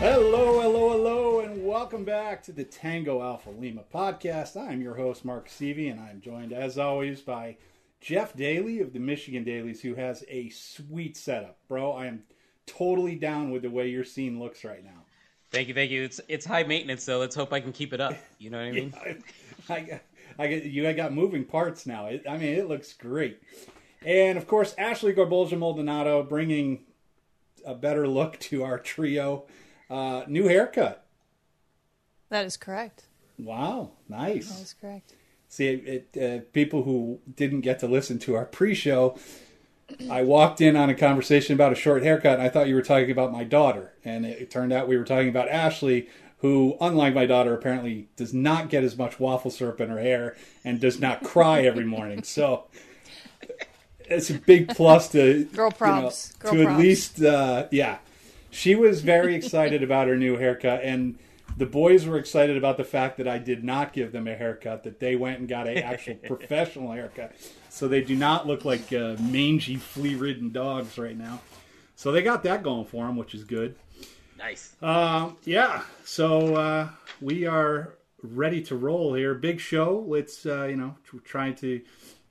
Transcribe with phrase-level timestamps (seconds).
[0.00, 4.56] Hello, hello, hello, and welcome back to the Tango Alpha Lima podcast.
[4.56, 7.58] I'm your host, Mark Seavey, and I'm joined, as always, by
[8.00, 11.58] Jeff Daly of the Michigan Dailies, who has a sweet setup.
[11.68, 12.22] Bro, I am
[12.64, 15.04] totally down with the way your scene looks right now.
[15.50, 16.02] Thank you, thank you.
[16.02, 18.14] It's it's high maintenance, so let's hope I can keep it up.
[18.38, 18.94] You know what I mean?
[19.04, 19.12] Yeah,
[19.68, 20.00] I, I,
[20.38, 22.06] I, you I got moving parts now.
[22.06, 23.42] It, I mean, it looks great.
[24.02, 26.84] And of course, Ashley Garbolja Maldonado bringing
[27.66, 29.44] a better look to our trio.
[29.90, 31.04] Uh, new haircut.
[32.28, 33.04] That is correct.
[33.38, 34.48] Wow, nice.
[34.48, 35.14] That is correct.
[35.48, 39.18] See, it, uh, people who didn't get to listen to our pre-show,
[40.08, 42.82] I walked in on a conversation about a short haircut, and I thought you were
[42.82, 46.76] talking about my daughter, and it, it turned out we were talking about Ashley, who,
[46.80, 50.80] unlike my daughter, apparently does not get as much waffle syrup in her hair and
[50.80, 52.22] does not cry every morning.
[52.22, 52.64] So
[54.02, 56.32] it's a big plus to Girl props.
[56.40, 56.78] you know, Girl to props.
[56.78, 57.98] at least, uh, yeah.
[58.50, 61.18] She was very excited about her new haircut, and
[61.56, 64.84] the boys were excited about the fact that I did not give them a haircut;
[64.84, 67.34] that they went and got an actual professional haircut,
[67.68, 71.40] so they do not look like uh, mangy, flea-ridden dogs right now.
[71.96, 73.76] So they got that going for them, which is good.
[74.38, 74.74] Nice.
[74.80, 76.88] Um, yeah, so uh,
[77.20, 79.34] we are ready to roll here.
[79.34, 80.04] Big show.
[80.06, 81.82] Let's uh, you know trying to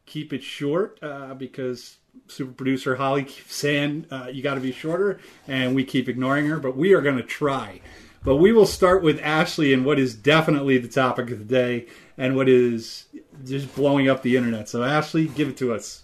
[0.06, 4.72] keep it short uh, because super producer Holly keeps saying uh, you got to be
[4.72, 6.60] shorter, and we keep ignoring her.
[6.60, 7.82] But we are going to try.
[8.24, 11.88] But we will start with Ashley and what is definitely the topic of the day
[12.18, 13.06] and what is
[13.46, 14.68] just blowing up the internet.
[14.68, 16.04] So Ashley, give it to us.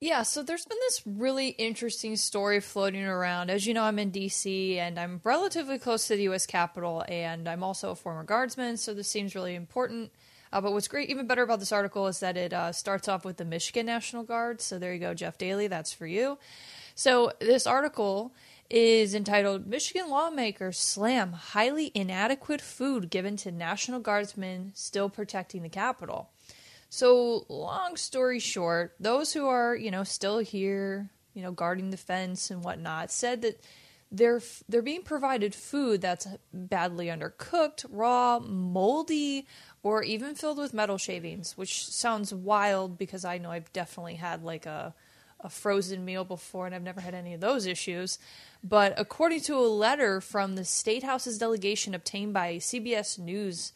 [0.00, 3.50] Yeah, so there's been this really interesting story floating around.
[3.50, 7.46] As you know, I'm in DC and I'm relatively close to the US Capitol, and
[7.46, 10.10] I'm also a former guardsman, so this seems really important.
[10.52, 13.24] Uh, but what's great, even better about this article is that it uh, starts off
[13.24, 14.60] with the Michigan National Guard.
[14.60, 16.38] So there you go, Jeff Daly, that's for you.
[16.94, 18.34] So this article
[18.68, 25.68] is entitled Michigan Lawmakers Slam Highly Inadequate Food Given to National Guardsmen Still Protecting the
[25.68, 26.30] Capitol.
[26.88, 31.96] So, long story short, those who are, you know, still here, you know, guarding the
[31.96, 33.60] fence and whatnot, said that
[34.10, 39.46] they're they're being provided food that's badly undercooked, raw, moldy,
[39.82, 44.42] or even filled with metal shavings, which sounds wild because I know I've definitely had
[44.44, 44.94] like a
[45.42, 48.18] a frozen meal before and I've never had any of those issues.
[48.62, 53.72] But according to a letter from the State House's delegation obtained by CBS News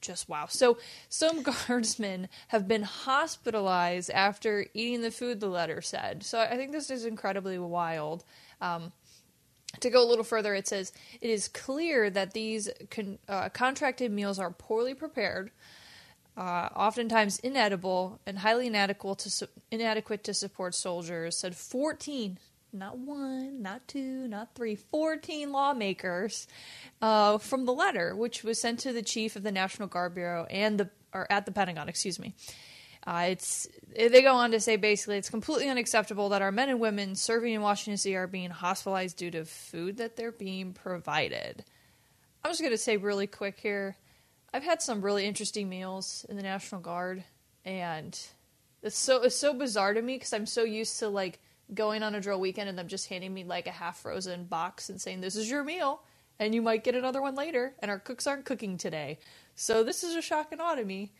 [0.00, 0.46] just wow.
[0.48, 0.78] So
[1.08, 6.22] some guardsmen have been hospitalized after eating the food, the letter said.
[6.22, 8.24] So I think this is incredibly wild.
[8.60, 8.92] Um,
[9.78, 14.10] to go a little further, it says it is clear that these con- uh, contracted
[14.10, 15.50] meals are poorly prepared,
[16.36, 21.38] uh, oftentimes inedible, and highly inadequate to, su- inadequate to support soldiers.
[21.38, 22.38] Said 14
[22.72, 26.46] not one, not two, not three, 14 lawmakers
[27.02, 30.44] uh, from the letter, which was sent to the chief of the National Guard Bureau
[30.44, 32.34] and the or at the Pentagon, excuse me.
[33.06, 33.66] Uh, it's
[33.96, 37.54] they go on to say basically it's completely unacceptable that our men and women serving
[37.54, 38.14] in Washington D.C.
[38.14, 41.64] are being hospitalized due to food that they're being provided.
[42.44, 43.96] I'm just going to say really quick here.
[44.52, 47.24] I've had some really interesting meals in the National Guard,
[47.64, 48.18] and
[48.82, 51.38] it's so it's so bizarre to me because I'm so used to like
[51.72, 54.90] going on a drill weekend and them just handing me like a half frozen box
[54.90, 56.02] and saying this is your meal
[56.38, 59.18] and you might get another one later and our cooks aren't cooking today
[59.54, 61.12] so this is a shock and awe to me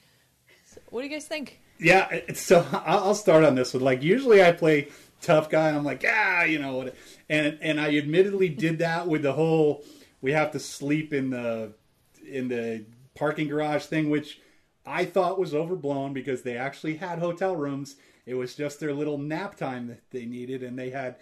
[0.89, 3.83] what do you guys think Yeah, so I'll start on this one.
[3.83, 4.89] Like usually I play
[5.21, 6.95] tough guy, and I'm like, ah, you know, what-
[7.29, 9.85] and and I admittedly did that with the whole
[10.21, 11.73] we have to sleep in the
[12.29, 12.85] in the
[13.15, 14.41] parking garage thing, which
[14.87, 17.97] I thought was overblown because they actually had hotel rooms.
[18.27, 21.17] It was just their little nap time that they needed, and they had.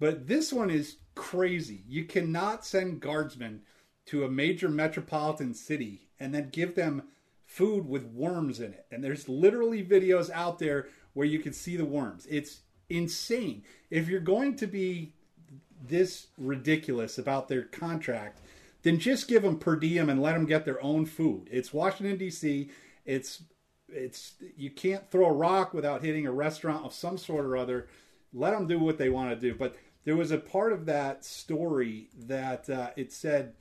[0.00, 1.82] But this one is crazy.
[1.88, 3.62] You cannot send guardsmen
[4.06, 7.02] to a major metropolitan city and then give them
[7.48, 8.86] food with worms in it.
[8.92, 12.26] And there's literally videos out there where you can see the worms.
[12.30, 12.60] It's
[12.90, 13.64] insane.
[13.90, 15.14] If you're going to be
[15.82, 18.42] this ridiculous about their contract,
[18.82, 21.48] then just give them per diem and let them get their own food.
[21.50, 22.68] It's Washington D.C.
[23.06, 23.42] It's
[23.88, 27.88] it's you can't throw a rock without hitting a restaurant of some sort or other.
[28.34, 29.54] Let them do what they want to do.
[29.54, 29.74] But
[30.04, 33.54] there was a part of that story that uh, it said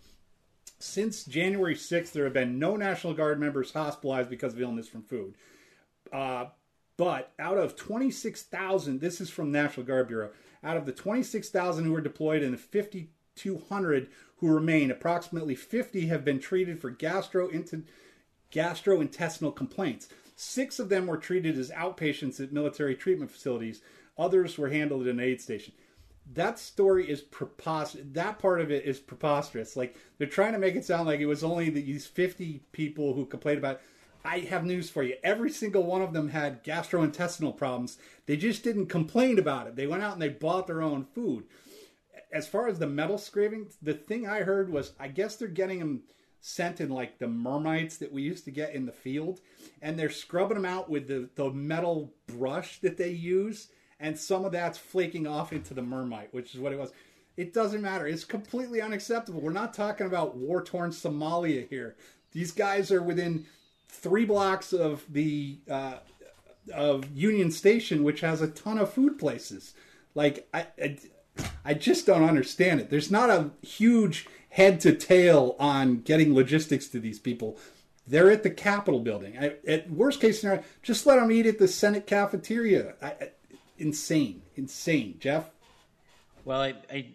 [0.79, 5.03] since January 6th, there have been no National Guard members hospitalized because of illness from
[5.03, 5.35] food.
[6.11, 6.45] Uh,
[6.97, 10.31] but out of 26,000, this is from National Guard Bureau,
[10.63, 14.07] out of the 26,000 who were deployed and the 5,200
[14.37, 17.83] who remain, approximately 50 have been treated for gastrointestinal
[18.51, 20.07] gastrointestinal complaints.
[20.35, 23.81] Six of them were treated as outpatients at military treatment facilities.
[24.17, 25.73] Others were handled at an aid station.
[26.33, 28.05] That story is preposterous.
[28.11, 29.75] That part of it is preposterous.
[29.75, 33.25] Like they're trying to make it sound like it was only these 50 people who
[33.25, 33.75] complained about.
[33.75, 33.81] It.
[34.25, 35.15] I have news for you.
[35.23, 37.97] Every single one of them had gastrointestinal problems.
[38.25, 39.75] They just didn't complain about it.
[39.75, 41.45] They went out and they bought their own food.
[42.31, 45.79] As far as the metal scraping, the thing I heard was I guess they're getting
[45.79, 46.03] them
[46.41, 49.39] sent in like the mermites that we used to get in the field,
[49.81, 54.45] and they're scrubbing them out with the, the metal brush that they use, and some
[54.45, 56.91] of that's flaking off into the mermite, which is what it was.
[57.35, 58.07] It doesn't matter.
[58.07, 59.41] It's completely unacceptable.
[59.41, 61.95] We're not talking about war torn Somalia here.
[62.31, 63.45] These guys are within
[63.87, 65.97] three blocks of the uh,
[66.73, 69.73] of Union Station, which has a ton of food places.
[70.15, 70.97] Like I, I,
[71.63, 72.89] I just don't understand it.
[72.89, 77.57] There's not a huge head to tail on getting logistics to these people.
[78.07, 79.37] They're at the Capitol building.
[79.37, 82.95] I, at worst case scenario, just let them eat at the Senate cafeteria.
[83.01, 83.31] I,
[83.77, 85.49] insane, insane, Jeff.
[86.45, 87.07] Well, I, I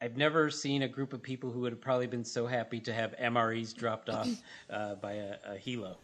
[0.00, 2.92] I've never seen a group of people who would have probably been so happy to
[2.92, 4.28] have MREs dropped off
[4.70, 5.96] uh, by a, a helo.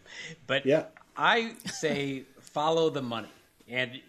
[0.47, 0.85] But yeah.
[1.17, 3.29] I say follow the money.
[3.69, 4.01] And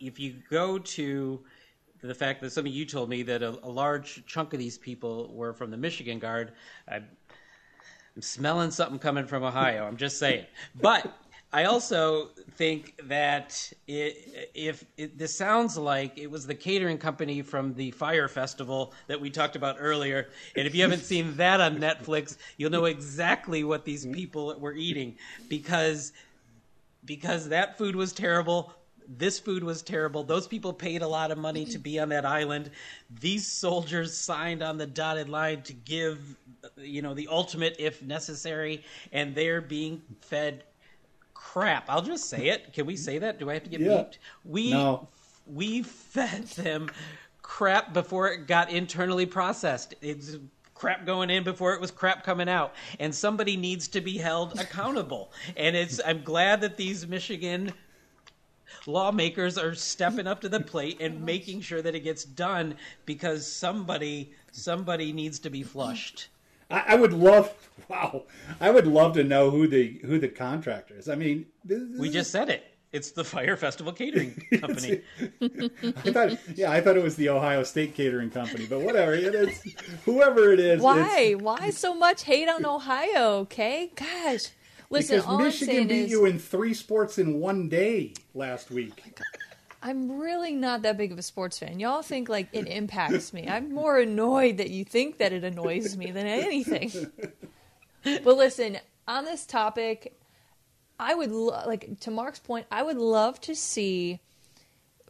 [0.00, 1.40] if you go to
[2.02, 4.76] the fact that some of you told me that a, a large chunk of these
[4.76, 6.52] people were from the Michigan Guard,
[6.88, 9.86] I, I'm smelling something coming from Ohio.
[9.86, 10.46] I'm just saying.
[10.80, 11.12] But
[11.56, 12.26] I also
[12.56, 17.92] think that it, if it, this sounds like it was the catering company from the
[17.92, 22.36] Fyre Festival that we talked about earlier, and if you haven't seen that on Netflix,
[22.58, 25.16] you'll know exactly what these people were eating
[25.48, 26.12] because
[27.06, 28.74] because that food was terrible.
[29.08, 30.24] This food was terrible.
[30.24, 32.70] Those people paid a lot of money to be on that island.
[33.18, 36.18] These soldiers signed on the dotted line to give,
[36.76, 40.62] you know, the ultimate if necessary, and they're being fed
[41.36, 41.84] crap.
[41.88, 42.72] I'll just say it.
[42.72, 43.38] Can we say that?
[43.38, 43.88] Do I have to get yeah.
[43.88, 44.18] beeped?
[44.44, 45.08] We no.
[45.46, 46.90] we fed them
[47.42, 49.94] crap before it got internally processed.
[50.00, 50.36] It's
[50.74, 54.60] crap going in before it was crap coming out and somebody needs to be held
[54.60, 57.72] accountable and it's i'm glad that these michigan
[58.84, 62.74] lawmakers are stepping up to the plate and making sure that it gets done
[63.06, 66.28] because somebody somebody needs to be flushed
[66.70, 67.52] I, I, would love,
[67.88, 68.24] wow,
[68.60, 71.08] I would love to know who the who the contractor is.
[71.08, 72.72] I mean, this, we just said it.
[72.92, 75.02] It's the Fyre Festival Catering Company.
[75.42, 79.12] I thought, yeah, I thought it was the Ohio State Catering Company, but whatever.
[79.12, 80.80] It is, whoever it is.
[80.80, 81.34] Why?
[81.38, 83.40] Why so much hate on Ohio?
[83.40, 84.46] Okay, gosh.
[84.88, 86.10] Listen, because Michigan beat is...
[86.10, 89.02] you in three sports in one day last week.
[89.04, 89.45] Oh
[89.86, 91.78] I'm really not that big of a sports fan.
[91.78, 93.46] Y'all think like it impacts me.
[93.48, 96.90] I'm more annoyed that you think that it annoys me than anything.
[98.02, 100.18] but listen, on this topic,
[100.98, 102.66] I would lo- like to Mark's point.
[102.68, 104.18] I would love to see.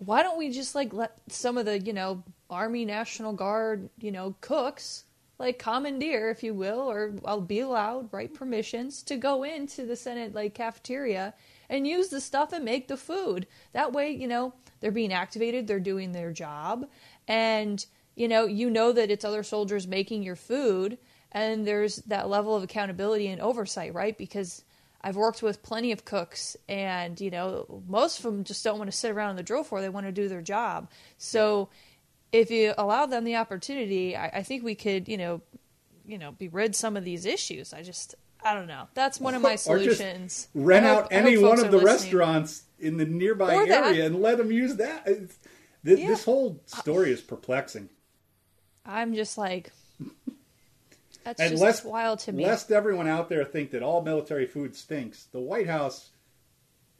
[0.04, 4.12] Why don't we just like let some of the you know Army National Guard you
[4.12, 5.04] know cooks
[5.38, 9.96] like commandeer, if you will, or I'll be allowed, right, permissions to go into the
[9.96, 11.32] Senate like cafeteria
[11.68, 13.46] and use the stuff and make the food.
[13.72, 16.88] That way, you know, they're being activated, they're doing their job,
[17.26, 20.98] and you know, you know that it's other soldiers making your food,
[21.32, 24.16] and there's that level of accountability and oversight, right?
[24.16, 24.64] Because
[25.02, 28.90] I've worked with plenty of cooks, and you know, most of them just don't want
[28.90, 30.90] to sit around on the drill floor; they want to do their job.
[31.18, 31.68] So,
[32.32, 35.42] if you allow them the opportunity, I, I think we could, you know,
[36.06, 37.72] you know, be rid some of these issues.
[37.72, 38.14] I just,
[38.44, 38.88] I don't know.
[38.94, 40.48] That's one of my solutions.
[40.54, 41.84] rent hope, out any one of the listening.
[41.84, 44.06] restaurants in the nearby or area that.
[44.06, 45.06] and let them use that.
[45.82, 46.08] This, yeah.
[46.08, 47.88] this whole uh, story is perplexing.
[48.84, 49.72] I'm just like,
[51.24, 52.44] that's and just lest, wild to me.
[52.44, 56.10] Lest everyone out there think that all military food stinks, the White House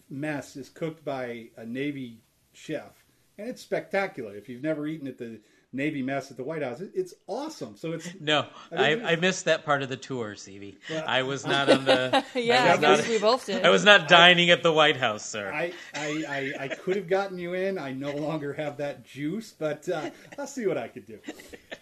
[0.09, 2.21] mess is cooked by a Navy
[2.53, 3.05] chef,
[3.39, 4.35] and it's spectacular.
[4.35, 5.41] If you've never eaten at the
[5.73, 6.81] Navy mess at the White House.
[6.81, 7.77] It's awesome.
[7.77, 10.77] So it's no, I, I, I missed that part of the tour, Seavey.
[10.89, 12.25] Well, I was not on the.
[12.35, 13.65] yeah, I, I guess not, we both did.
[13.65, 15.53] I was not dining at the White House, sir.
[15.53, 17.79] I, I, I, could have gotten you in.
[17.79, 21.19] I no longer have that juice, but uh, I'll see what I could do.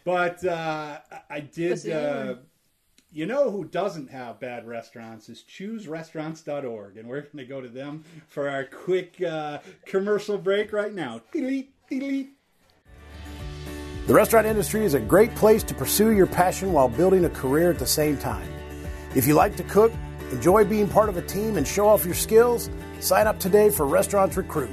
[0.04, 0.98] But uh,
[1.30, 1.88] I did.
[1.88, 2.36] Uh,
[3.14, 7.68] you know who doesn't have bad restaurants is chooserestaurants.org, and we're going to go to
[7.68, 11.20] them for our quick uh, commercial break right now.
[11.32, 12.33] Delete, delete.
[14.06, 17.70] The restaurant industry is a great place to pursue your passion while building a career
[17.70, 18.46] at the same time.
[19.14, 19.92] If you like to cook,
[20.30, 22.68] enjoy being part of a team, and show off your skills,
[23.00, 24.68] sign up today for Restaurants Recruit.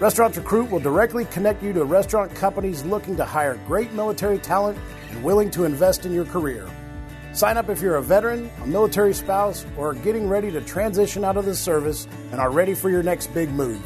[0.00, 4.76] Restaurants Recruit will directly connect you to restaurant companies looking to hire great military talent
[5.12, 6.68] and willing to invest in your career.
[7.32, 11.24] Sign up if you're a veteran, a military spouse, or are getting ready to transition
[11.24, 13.80] out of the service and are ready for your next big move.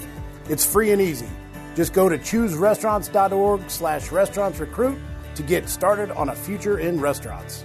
[0.49, 1.29] It's free and easy.
[1.75, 4.99] Just go to chooserestaurants.org slash restaurants recruit
[5.35, 7.65] to get started on a future in restaurants.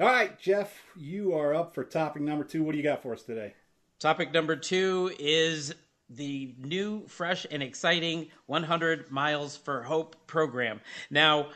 [0.00, 2.64] All right, Jeff, you are up for topic number two.
[2.64, 3.54] What do you got for us today?
[4.00, 5.72] Topic number two is
[6.10, 10.80] the new, fresh, and exciting 100 Miles for Hope program.
[11.10, 11.48] Now,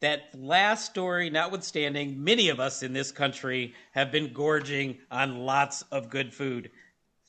[0.00, 5.82] that last story notwithstanding, many of us in this country have been gorging on lots
[5.90, 6.70] of good food.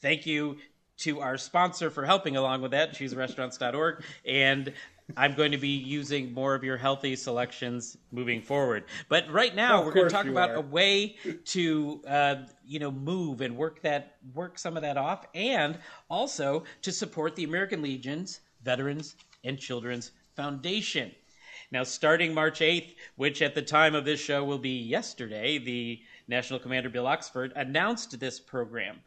[0.01, 0.57] Thank you
[0.97, 4.03] to our sponsor for helping along with that, chooserestaurants.org.
[4.25, 4.73] And
[5.17, 8.83] I'm going to be using more of your healthy selections moving forward.
[9.07, 10.55] But right now, we're going to talk about are.
[10.57, 12.35] a way to, uh,
[12.65, 17.35] you know, move and work that, work some of that off, and also to support
[17.35, 21.11] the American Legion's Veterans and Children's Foundation.
[21.71, 26.01] Now, starting March 8th, which at the time of this show will be yesterday, the
[26.27, 28.99] National Commander Bill Oxford announced this program.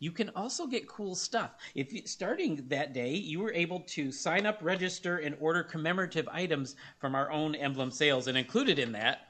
[0.00, 1.52] You can also get cool stuff.
[1.74, 6.28] If you, starting that day, you were able to sign up, register, and order commemorative
[6.28, 9.28] items from our own emblem sales, and included in that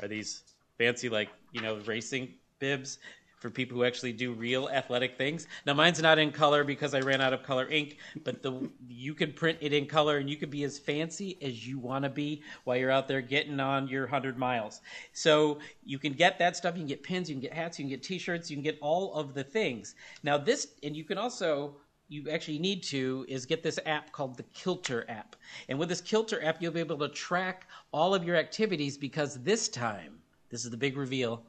[0.00, 0.42] are these
[0.76, 2.98] fancy, like you know, racing bibs
[3.38, 5.46] for people who actually do real athletic things.
[5.66, 9.14] Now, mine's not in color because I ran out of color ink, but the you
[9.14, 12.10] can print it in color, and you can be as fancy as you want to
[12.10, 14.80] be while you're out there getting on your hundred miles.
[15.12, 16.74] So you can get that stuff.
[16.74, 18.78] You can get pins, you can get hats, you can get T-shirts, you can get
[18.80, 19.94] all of the things.
[20.22, 21.76] Now, this, and you can also
[22.08, 25.36] you actually need to is get this app called the Kilter app.
[25.68, 29.42] And with this Kilter app, you'll be able to track all of your activities because
[29.42, 30.18] this time,
[30.50, 31.44] this is the big reveal.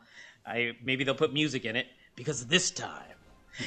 [0.45, 3.03] I maybe they'll put music in it because this time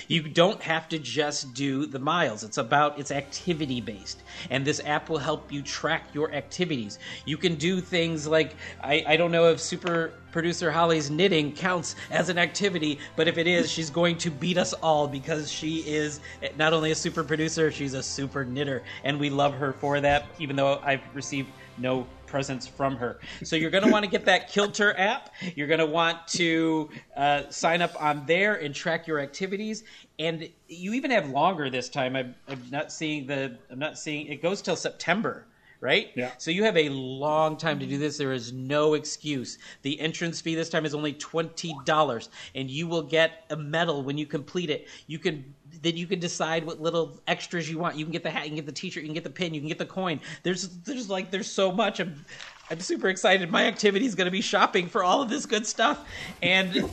[0.09, 2.45] you don't have to just do the miles.
[2.45, 4.23] It's about it's activity based.
[4.51, 6.99] And this app will help you track your activities.
[7.27, 11.95] You can do things like I, I don't know if super producer Holly's knitting counts
[12.11, 15.81] as an activity, but if it is, she's going to beat us all because she
[15.81, 16.21] is
[16.57, 18.83] not only a super producer, she's a super knitter.
[19.05, 23.21] And we love her for that, even though I've received no presents from her.
[23.45, 25.31] So you're going to want to get that Kilter app.
[25.55, 29.85] You're going to want to uh, sign up on there and track your activities.
[30.19, 32.17] And you even have longer this time.
[32.17, 33.59] I'm, I'm not seeing the.
[33.71, 34.27] I'm not seeing.
[34.27, 35.47] It goes till September.
[35.81, 36.13] Right?
[36.15, 36.31] Yeah.
[36.39, 38.17] So you have a long time to do this.
[38.17, 39.59] There is no excuse.
[39.83, 44.05] The entrance fee this time is only twenty dollars, and you will get a medal
[44.05, 44.87] when you complete it.
[45.09, 47.97] You can then you can decide what little extras you want.
[47.97, 49.53] You can get the hat, you can get the T-shirt, you can get the pin,
[49.53, 50.21] you can get the coin.
[50.45, 52.01] There's there's like there's so much.
[52.01, 52.25] I'm
[52.71, 53.51] I'm super excited.
[53.51, 56.07] My activity is going to be shopping for all of this good stuff,
[56.43, 56.89] and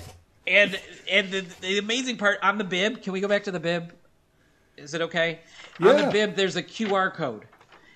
[0.47, 0.79] and
[1.09, 3.01] and the, the amazing part on the bib.
[3.03, 3.93] Can we go back to the bib?
[4.75, 5.39] Is it okay?
[5.81, 7.45] On the bib, there's a QR code.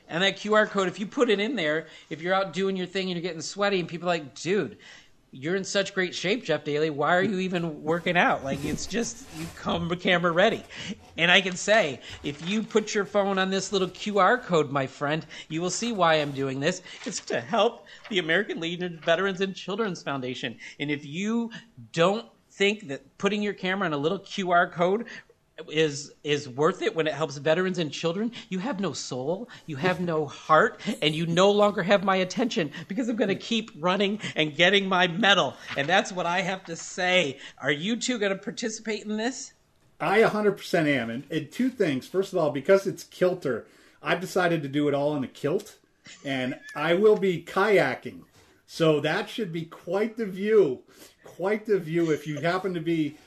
[0.10, 2.86] And that QR code, if you put it in there, if you're out doing your
[2.86, 4.78] thing and you're getting sweaty, and people are like, dude,
[5.34, 6.92] you're in such great shape, Jeff Daly.
[6.92, 8.44] Why are you even working out?
[8.44, 10.64] Like, it's just, you come camera ready.
[11.18, 14.86] And I can say, if you put your phone on this little QR code, my
[14.86, 16.84] friend, you will see why I'm doing this.
[17.06, 20.56] It's to help the American Legion Veterans and Children's Foundation.
[20.80, 21.50] And if you
[21.92, 25.08] don't think that putting your camera on a little QR code
[25.70, 29.76] is is worth it when it helps veterans and children you have no soul you
[29.76, 33.70] have no heart and you no longer have my attention because i'm going to keep
[33.78, 38.18] running and getting my medal and that's what i have to say are you two
[38.18, 39.54] going to participate in this
[40.04, 41.10] I 100% am.
[41.10, 42.08] And, and two things.
[42.08, 43.66] First of all, because it's kilter,
[44.02, 45.78] I've decided to do it all in a kilt,
[46.26, 48.22] and I will be kayaking.
[48.68, 50.82] So that should be quite the view.
[51.24, 53.18] Quite the view if you happen to be.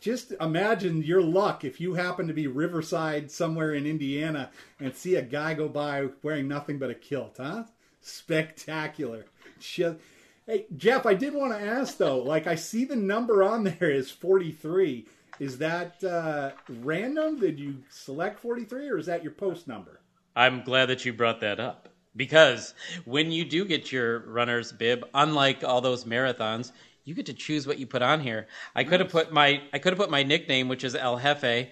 [0.00, 4.50] Just imagine your luck if you happen to be riverside somewhere in Indiana
[4.80, 7.64] and see a guy go by wearing nothing but a kilt, huh?
[8.00, 9.26] Spectacular.
[9.58, 9.98] Just,
[10.46, 13.90] hey, Jeff, I did want to ask though, like I see the number on there
[13.90, 15.06] is 43.
[15.38, 17.38] Is that uh, random?
[17.38, 20.00] Did you select 43 or is that your post number?
[20.36, 22.74] i'm glad that you brought that up because
[23.04, 26.72] when you do get your runner's bib unlike all those marathons
[27.06, 28.46] you get to choose what you put on here.
[28.74, 31.68] I could have put my i could have put my nickname which is el jefe.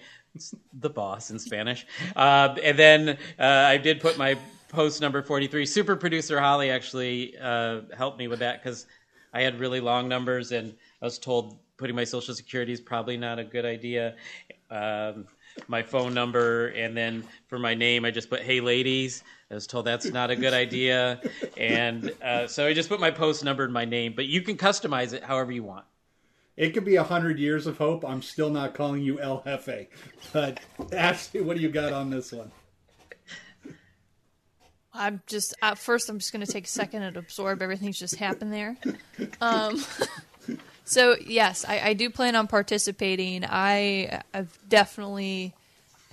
[0.79, 1.85] The boss in spanish.
[2.15, 4.35] Uh, and then uh, i did put my
[4.69, 8.87] post number 43 super producer holly actually uh, helped me with that because
[9.33, 13.17] i had really long numbers and i was told putting my social security is probably
[13.17, 14.15] not a good idea.
[14.69, 15.27] Um,
[15.67, 19.67] my phone number, and then for my name, I just put "Hey, ladies." I was
[19.67, 21.21] told that's not a good idea,
[21.55, 24.13] and uh, so I just put my post number and my name.
[24.15, 25.85] But you can customize it however you want.
[26.57, 28.05] It could be a hundred years of hope.
[28.05, 29.87] I'm still not calling you El Jefe.
[30.31, 30.59] But
[30.91, 32.51] Ashley, what do you got on this one?
[34.93, 36.09] I'm just at first.
[36.09, 38.77] I'm just going to take a second and absorb everything's just happened there.
[39.41, 39.83] Um,
[40.85, 43.43] so yes, I, I do plan on participating.
[43.43, 45.53] I have definitely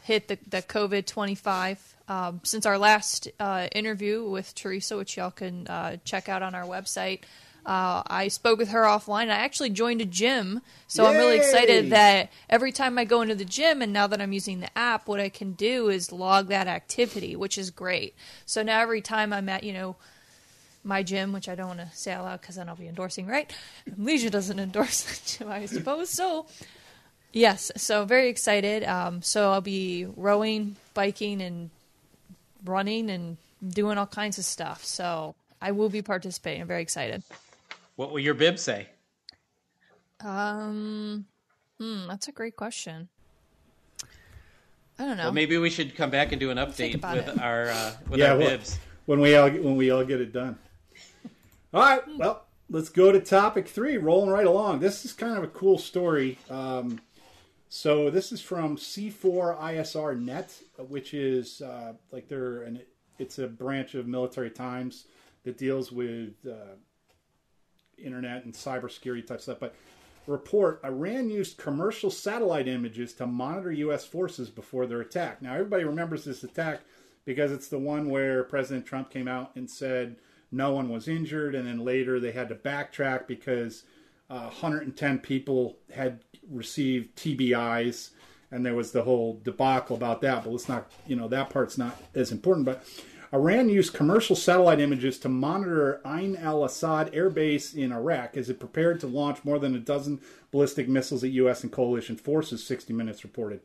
[0.03, 5.17] hit the the COVID twenty five um, since our last uh, interview with Teresa, which
[5.17, 7.21] y'all can uh, check out on our website.
[7.65, 9.31] Uh, I spoke with her offline.
[9.31, 13.37] I actually joined a gym, so I'm really excited that every time I go into
[13.37, 16.49] the gym, and now that I'm using the app, what I can do is log
[16.49, 18.17] that activity, which is great.
[18.47, 19.95] So now every time I'm at, you know,
[20.85, 23.27] my gym, which I don't want to say out loud because then I'll be endorsing,
[23.27, 23.53] right?
[23.99, 25.03] Legion doesn't endorse
[25.39, 26.11] the gym, I suppose.
[26.11, 26.47] So,
[27.33, 28.85] yes, so very excited.
[28.85, 31.71] Um, so I'll be rowing, biking, and
[32.65, 33.37] running and
[33.67, 34.85] doing all kinds of stuff.
[34.85, 36.63] So I will be participating.
[36.63, 37.23] I'm very excited.
[37.97, 38.89] What will your bib say?
[40.21, 41.27] Um,
[41.79, 43.09] hmm, that's a great question.
[44.99, 45.25] I don't know.
[45.25, 47.41] Well, maybe we should come back and do an update with it.
[47.41, 48.79] our uh, with Yeah, our well- bibs.
[49.07, 50.59] when we all when we all get it done.
[51.75, 53.97] All right, well, let's go to topic three.
[53.97, 54.81] Rolling right along.
[54.81, 56.37] This is kind of a cool story.
[56.51, 57.01] Um,
[57.71, 62.83] so this is from C4ISR Net, which is uh, like they're an
[63.19, 65.07] it's a branch of Military Times
[65.45, 66.77] that deals with uh,
[67.97, 69.59] internet and cybersecurity type stuff.
[69.59, 69.75] But
[70.27, 74.05] report Iran used commercial satellite images to monitor U.S.
[74.05, 75.41] forces before their attack.
[75.41, 76.83] Now, everybody remembers this attack
[77.25, 80.17] because it's the one where President Trump came out and said
[80.53, 83.85] no one was injured, and then later they had to backtrack because
[84.31, 88.11] uh, 110 people had received TBIs,
[88.51, 90.45] and there was the whole debacle about that.
[90.45, 92.67] But let's not, you know, that part's not as important.
[92.67, 92.85] But
[93.33, 98.51] Iran used commercial satellite images to monitor Ain al Assad air base in Iraq as
[98.51, 101.63] it prepared to launch more than a dozen ballistic missiles at U.S.
[101.63, 103.61] and coalition forces, 60 Minutes reported.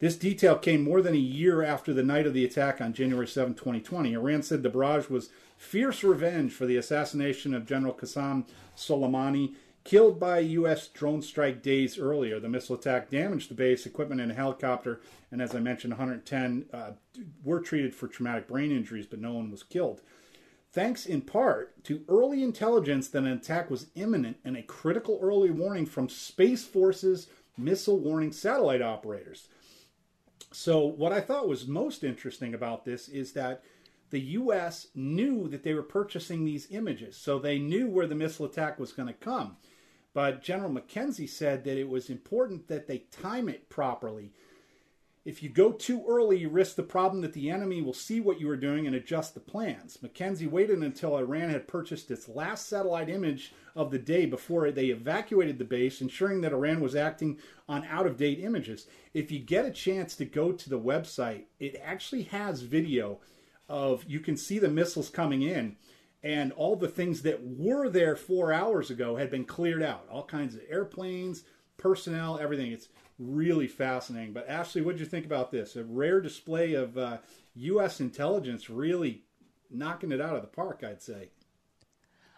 [0.00, 3.26] This detail came more than a year after the night of the attack on January
[3.26, 4.12] 7, 2020.
[4.12, 10.20] Iran said the barrage was fierce revenge for the assassination of General Qassem Soleimani, killed
[10.20, 10.86] by a U.S.
[10.86, 12.38] drone strike days earlier.
[12.38, 15.00] The missile attack damaged the base, equipment, and a helicopter,
[15.32, 16.92] and as I mentioned, 110 uh,
[17.42, 20.00] were treated for traumatic brain injuries, but no one was killed.
[20.70, 25.50] Thanks in part to early intelligence that an attack was imminent and a critical early
[25.50, 29.48] warning from Space Force's missile warning satellite operators.
[30.50, 33.62] So, what I thought was most interesting about this is that
[34.10, 34.88] the U.S.
[34.94, 38.92] knew that they were purchasing these images, so they knew where the missile attack was
[38.92, 39.56] going to come.
[40.14, 44.32] But General McKenzie said that it was important that they time it properly.
[45.28, 48.40] If you go too early, you risk the problem that the enemy will see what
[48.40, 49.98] you are doing and adjust the plans.
[50.02, 54.86] McKenzie waited until Iran had purchased its last satellite image of the day before they
[54.86, 57.36] evacuated the base, ensuring that Iran was acting
[57.68, 58.86] on out of date images.
[59.12, 63.18] If you get a chance to go to the website, it actually has video
[63.68, 65.76] of you can see the missiles coming in
[66.22, 70.24] and all the things that were there four hours ago had been cleared out all
[70.24, 71.44] kinds of airplanes
[71.76, 76.20] personnel everything it's really fascinating but ashley what did you think about this a rare
[76.20, 77.18] display of uh,
[77.54, 79.22] u.s intelligence really
[79.70, 81.28] knocking it out of the park i'd say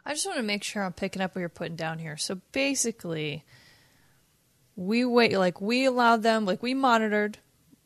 [0.07, 2.17] I just want to make sure I'm picking up what you're putting down here.
[2.17, 3.45] So basically,
[4.75, 7.37] we wait like we allowed them, like we monitored,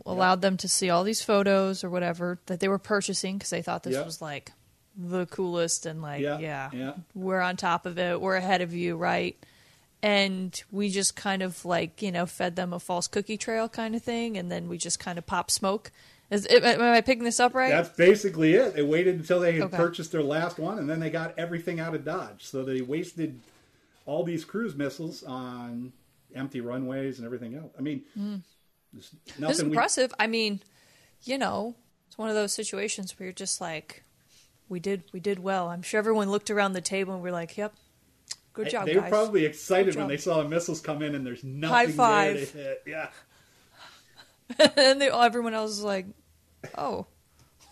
[0.06, 3.62] allowed them to see all these photos or whatever that they were purchasing because they
[3.62, 4.06] thought this Yep.
[4.06, 4.52] was like
[4.96, 6.92] the coolest and like Yeah, yeah, yeah.
[7.14, 9.36] we're on top of it, we're ahead of you, right?
[10.04, 13.94] And we just kind of like you know fed them a false cookie trail kind
[13.94, 15.90] of thing, and then we just kind of pop smoke.
[16.30, 17.70] Is am I picking this up right?
[17.70, 19.76] that's basically it they waited until they had Okay.
[19.76, 23.38] purchased their last one and then they got everything out of dodge so they wasted
[24.06, 25.92] all these cruise missiles on
[26.34, 28.36] empty runways and everything else i mean hmm.
[28.92, 30.14] there's This is nothing we impressive.
[30.18, 30.60] I mean,
[31.24, 31.74] you know,
[32.08, 34.02] it's one of those situations where you're just like,
[34.68, 35.68] we did, we did well.
[35.68, 37.74] I'm sure everyone looked around the table and we're like, yep,
[38.54, 39.02] good job, they guys.
[39.02, 42.34] were probably excited when they saw the missiles come in and there's High nothing five.
[42.36, 42.82] there to hit.
[42.86, 43.08] Yeah.
[44.76, 46.06] and they, everyone else is like,
[46.78, 47.06] oh,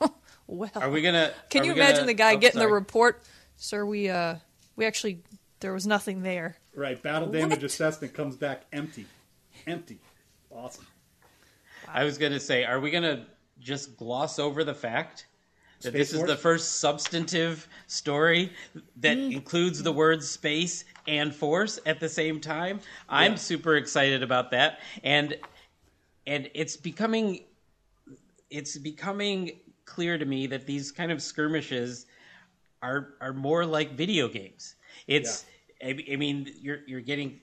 [0.47, 0.71] well.
[0.77, 1.33] Are we gonna?
[1.49, 3.23] Can you we gonna- imagine the guy oh, getting the report,
[3.57, 3.87] sir?
[3.87, 4.37] We uh,
[4.77, 5.23] we actually
[5.61, 6.57] there was nothing there.
[6.75, 7.01] Right.
[7.01, 7.64] Battle damage What?
[7.64, 9.07] assessment comes back empty.
[9.66, 9.99] Empty.
[10.51, 10.87] Awesome.
[11.88, 13.27] I was gonna say, are we gonna
[13.61, 15.27] just gloss over the fact
[15.83, 18.51] that this is the first substantive story
[18.97, 19.33] that Mm.
[19.33, 22.81] includes the words space and force at the same time?
[23.09, 23.37] I'm Yeah.
[23.37, 25.37] super excited about that, and
[26.27, 27.40] and it's becoming
[28.51, 29.53] it's becoming
[29.87, 32.07] clear to me that these kind of skirmishes
[32.83, 34.77] are are more like video games.
[35.07, 35.45] It's
[35.83, 37.40] I, I mean you're you're getting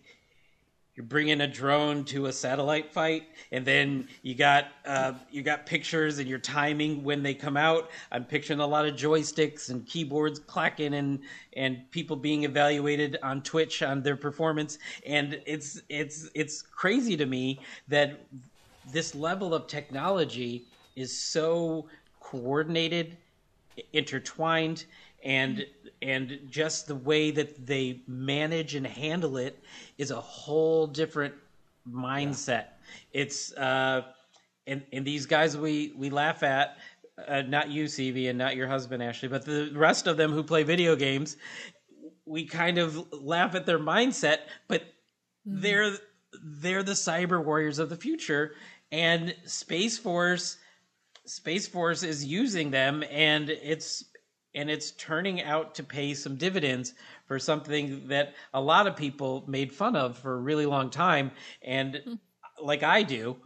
[0.99, 5.65] you're bringing a drone to a satellite fight, and then you got uh, you got
[5.65, 7.89] pictures and your timing when they come out.
[8.12, 11.21] I'm picturing a lot of joysticks and keyboards clacking and
[11.55, 17.25] and people being evaluated on Twitch on their performance, and it's it's it's crazy to
[17.25, 18.19] me that
[18.91, 20.65] this level of technology
[20.97, 21.88] is so
[22.19, 23.15] coordinated,
[23.93, 24.83] intertwined,
[25.23, 25.65] and
[26.01, 29.62] and just the way that they manage and handle it
[29.97, 31.34] is a whole different
[31.88, 32.65] mindset.
[33.12, 34.03] It's uh,
[34.67, 36.77] and and these guys we we laugh at.
[37.27, 40.41] Uh, not you, Seavey, and not your husband, Ashley, but the rest of them who
[40.41, 41.36] play video games.
[42.25, 44.38] We kind of laugh at their mindset,
[44.69, 44.84] but
[45.45, 45.97] they're
[46.41, 48.53] they're the cyber warriors of the future,
[48.91, 50.58] and Space Force
[51.25, 54.05] Space Force is using them, and it's
[54.60, 56.93] and it's turning out to pay some dividends
[57.28, 61.32] for something that a lot of people made fun of for a really long time,
[61.62, 62.15] and hmm.
[62.62, 63.38] like I do,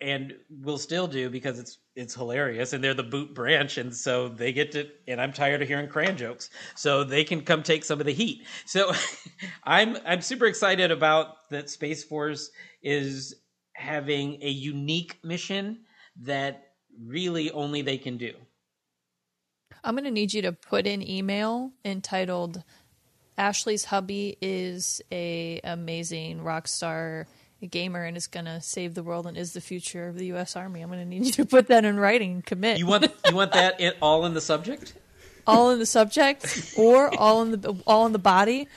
[0.00, 4.28] and will still do because it's it's hilarious, and they're the boot branch, and so
[4.28, 4.88] they get to.
[5.06, 8.12] And I'm tired of hearing crayon jokes, so they can come take some of the
[8.12, 8.44] heat.
[8.66, 8.92] So
[9.62, 12.50] I'm I'm super excited about that Space Force
[12.82, 13.32] is
[13.74, 15.84] having a unique mission
[16.22, 18.32] that really only they can do.
[19.84, 22.62] I'm going to need you to put in email entitled
[23.36, 27.26] Ashley's hubby is a amazing rock star
[27.70, 30.56] gamer and is going to save the world and is the future of the US
[30.56, 30.80] Army.
[30.80, 32.42] I'm going to need you to put that in writing.
[32.42, 32.78] Commit.
[32.78, 34.94] You want you want that in, all in the subject?
[35.46, 38.68] all in the subject or all in the all in the body.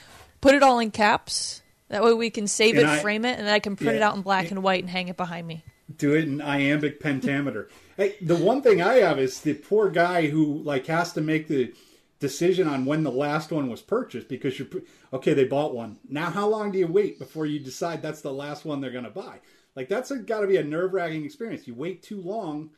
[0.41, 1.61] Put it all in caps.
[1.89, 3.95] That way we can save And it, I- frame it, and then I can print
[3.97, 5.63] it out in black and white and hang it behind me.
[5.97, 7.69] Do it in iambic pentameter.
[7.97, 11.47] hey, the one thing I have is the poor guy who like has to make
[11.47, 11.73] the
[12.19, 14.67] decision on when the last one was purchased because you're
[15.11, 15.33] okay.
[15.33, 15.99] They bought one.
[16.07, 19.03] Now, how long do you wait before you decide that's the last one they're going
[19.03, 19.39] to buy?
[19.75, 21.67] Like that's got to be a nerve wracking experience.
[21.67, 22.71] You wait too long,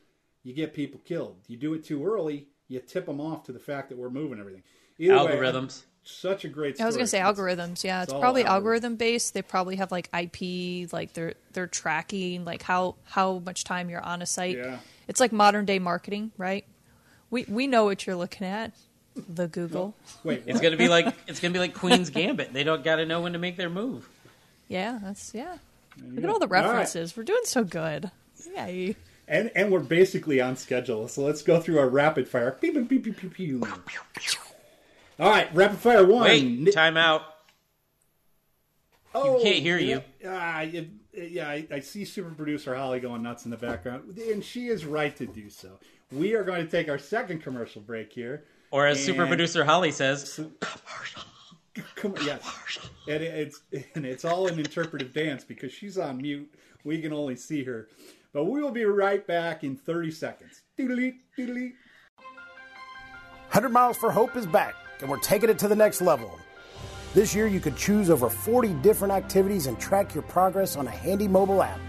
[0.43, 1.37] you get people killed.
[1.47, 4.39] You do it too early, you tip them off to the fact that we're moving
[4.39, 4.63] everything.
[4.99, 5.83] Either way, Algorithms.
[6.03, 6.79] Such a great.
[6.81, 7.83] I was going to say algorithms.
[7.83, 8.55] Yeah, it's all probably algorithm.
[8.55, 9.33] algorithm based.
[9.33, 14.03] They probably have like IP, like they're they're tracking like how how much time you're
[14.03, 14.57] on a site.
[14.57, 14.79] Yeah.
[15.07, 16.65] It's like modern day marketing, right?
[17.29, 18.73] We we know what you're looking at.
[19.15, 19.93] The Google.
[20.23, 22.51] Wait, It's gonna be like it's gonna be like Queen's Gambit.
[22.51, 24.09] They don't got to know when to make their move.
[24.67, 25.57] Yeah, that's yeah.
[26.01, 26.23] Look go.
[26.23, 26.65] at all the All right.
[26.65, 27.15] references.
[27.15, 28.09] We're doing so good.
[28.51, 28.93] Yeah.
[29.27, 31.07] And and we're basically on schedule.
[31.07, 32.57] So let's go through our rapid fire.
[32.59, 33.63] Beep, beep, beep, beep, beep, beep.
[35.19, 36.23] All right, rapid fire one.
[36.23, 37.21] Wait, Ni- time out.
[39.13, 40.01] oh, can't hear you.
[40.27, 44.43] Ah, it- yeah, I, I see super producer Holly going nuts in the background, and
[44.43, 45.77] she is right to do so.
[46.11, 48.45] We are going to take our second commercial break here.
[48.71, 50.39] Or as super producer Holly says,
[51.95, 52.41] Come on, yes,
[53.07, 53.61] and it- it's
[53.95, 56.51] and it's all an interpretive dance because she's on mute.
[56.83, 57.87] We can only see her,
[58.33, 60.61] but we will be right back in thirty seconds.
[60.79, 61.73] Doodly doodly.
[63.51, 64.73] 100 Miles for Hope is back,
[65.03, 66.39] and we're taking it to the next level.
[67.13, 70.91] This year, you could choose over 40 different activities and track your progress on a
[70.91, 71.79] handy mobile app.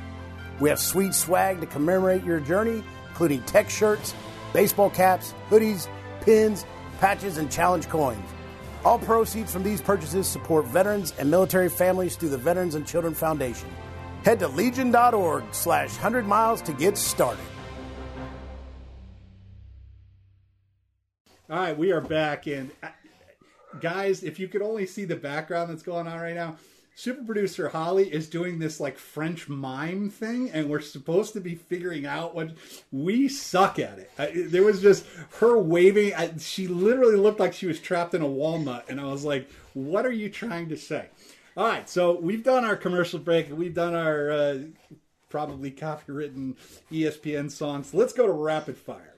[0.59, 4.15] We have sweet swag to commemorate your journey, including tech shirts,
[4.53, 5.89] baseball caps, hoodies,
[6.23, 6.67] pins,
[6.99, 8.29] patches, and challenge coins.
[8.85, 13.15] All proceeds from these purchases support veterans and military families through the Veterans and Children
[13.15, 13.69] Foundation.
[14.25, 17.45] Head to legion.org slash 100 miles to get started.
[21.49, 22.71] All right, we are back, and
[23.81, 26.57] guys, if you could only see the background that's going on right now,
[26.95, 31.55] super producer Holly is doing this like French mime thing, and we're supposed to be
[31.55, 32.51] figuring out what
[32.93, 34.11] we suck at it.
[34.19, 35.05] Uh, there was just
[35.41, 39.05] her waving; I, she literally looked like she was trapped in a walnut, and I
[39.05, 41.09] was like, "What are you trying to say?"
[41.57, 44.59] All right, so we've done our commercial break, we've done our uh,
[45.29, 46.57] probably copywritten
[46.91, 47.95] ESPN songs.
[47.95, 49.15] Let's go to rapid fire.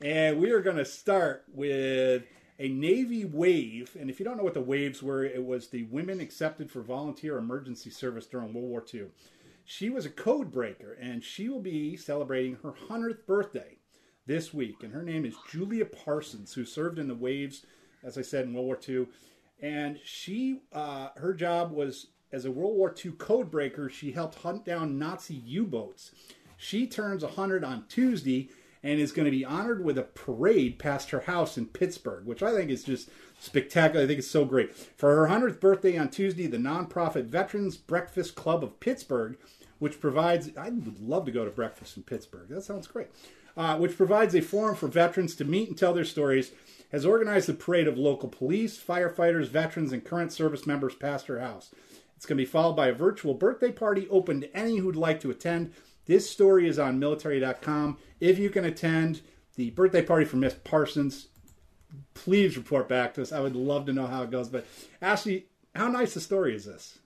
[0.00, 2.24] And we are going to start with
[2.58, 3.96] a Navy wave.
[3.98, 6.82] And if you don't know what the waves were, it was the women accepted for
[6.82, 9.06] volunteer emergency service during World War II.
[9.64, 13.78] She was a code breaker, and she will be celebrating her 100th birthday
[14.26, 14.82] this week.
[14.82, 17.64] And her name is Julia Parsons, who served in the waves,
[18.02, 19.06] as I said, in World War II.
[19.60, 24.40] And she, uh, her job was as a World War II code breaker, she helped
[24.40, 26.10] hunt down Nazi U boats.
[26.56, 28.50] She turns 100 on Tuesday
[28.84, 32.42] and is going to be honored with a parade past her house in Pittsburgh, which
[32.42, 34.04] I think is just spectacular.
[34.04, 34.72] I think it's so great.
[34.76, 39.36] For her 100th birthday on Tuesday, the nonprofit Veterans Breakfast Club of Pittsburgh
[39.84, 40.50] which provides.
[40.56, 42.48] I would love to go to breakfast in Pittsburgh.
[42.48, 43.08] That sounds great.
[43.56, 46.52] Uh, which provides a forum for veterans to meet and tell their stories.
[46.90, 51.40] Has organized a parade of local police, firefighters, veterans, and current service members past her
[51.40, 51.70] house.
[52.16, 55.20] It's going to be followed by a virtual birthday party open to any who'd like
[55.20, 55.72] to attend.
[56.06, 57.98] This story is on military.com.
[58.20, 59.22] If you can attend
[59.56, 61.28] the birthday party for Miss Parsons,
[62.14, 63.32] please report back to us.
[63.32, 64.48] I would love to know how it goes.
[64.48, 64.66] But
[65.00, 66.98] Ashley, how nice a story is this?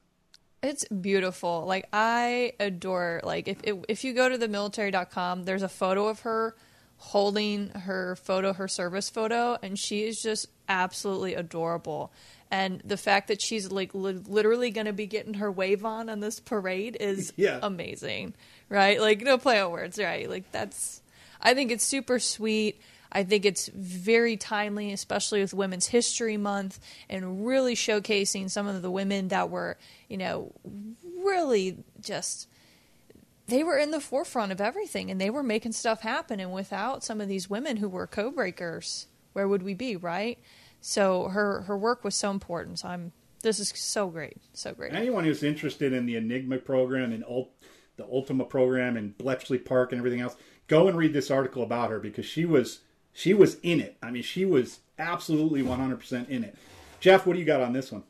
[0.63, 1.65] It's beautiful.
[1.67, 6.09] Like I adore like if if, if you go to the military.com, there's a photo
[6.09, 6.57] of her
[6.97, 12.13] holding her photo, her service photo, and she is just absolutely adorable.
[12.51, 16.09] And the fact that she's like li- literally going to be getting her wave on
[16.09, 17.59] on this parade is Yeah.
[17.63, 18.35] amazing,
[18.71, 19.01] right?
[19.01, 20.29] Like no play on words, right?
[20.29, 21.03] Like that's
[21.43, 22.81] I think it's super sweet.
[23.13, 28.83] I think it's very timely, especially with Women's History Month, and really showcasing some of
[28.83, 30.53] the women that were, you know,
[31.23, 32.49] really just
[33.47, 37.03] they were in the forefront of everything and they were making stuff happen and without
[37.03, 40.39] some of these women who were co-breakers, where would we be right
[40.81, 43.12] so her her work was so important so i'm
[43.43, 47.53] this is so great so great Anyone who's interested in the Enigma program and Ult-
[47.97, 50.37] the Ultima program and Bletchley Park and everything else,
[50.69, 52.81] go and read this article about her because she was
[53.12, 53.97] she was in it.
[54.03, 56.57] I mean, she was absolutely 100% in it.
[57.01, 58.05] Jeff, what do you got on this one?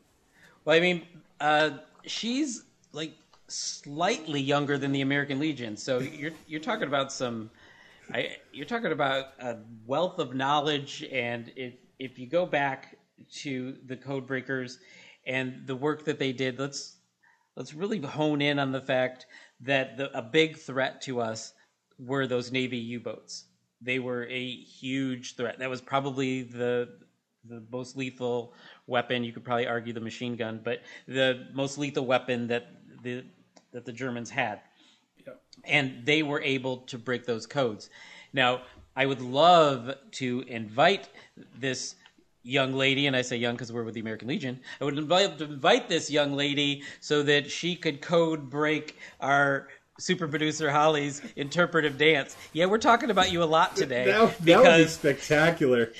[0.65, 1.01] Well, I mean,
[1.39, 1.71] uh,
[2.05, 3.13] she's like
[3.47, 7.49] slightly younger than the American Legion, so you're you're talking about some,
[8.13, 12.97] I, you're talking about a wealth of knowledge, and if if you go back
[13.41, 14.79] to the Code Breakers
[15.27, 16.97] and the work that they did, let's
[17.55, 19.25] let's really hone in on the fact
[19.61, 21.53] that the, a big threat to us
[21.97, 23.45] were those Navy U-boats.
[23.81, 25.59] They were a huge threat.
[25.59, 26.89] That was probably the
[27.45, 28.53] the most lethal
[28.87, 29.23] weapon.
[29.23, 32.67] You could probably argue the machine gun, but the most lethal weapon that
[33.03, 33.25] the
[33.71, 34.61] that the Germans had,
[35.65, 37.89] and they were able to break those codes.
[38.33, 38.61] Now,
[38.95, 41.09] I would love to invite
[41.57, 41.95] this
[42.43, 44.59] young lady, and I say young because we're with the American Legion.
[44.81, 49.67] I would invite to invite this young lady so that she could code break our
[49.99, 52.35] super producer Holly's interpretive dance.
[52.53, 55.93] Yeah, we're talking about you a lot today That, that would be because spectacular.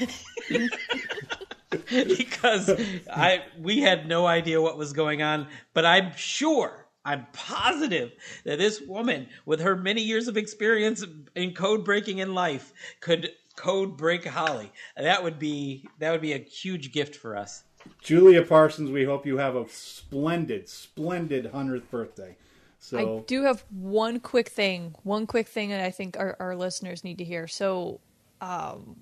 [1.89, 2.69] because
[3.12, 8.12] I we had no idea what was going on, but I'm sure, I'm positive
[8.43, 11.03] that this woman, with her many years of experience
[11.35, 14.71] in code breaking in life, could code break Holly.
[14.97, 17.63] That would be that would be a huge gift for us.
[18.01, 22.35] Julia Parsons, we hope you have a splendid, splendid 100th birthday.
[22.79, 26.55] So I do have one quick thing, one quick thing that I think our, our
[26.55, 27.47] listeners need to hear.
[27.47, 27.99] So,
[28.41, 28.97] um,